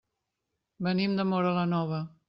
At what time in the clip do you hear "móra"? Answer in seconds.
1.35-1.53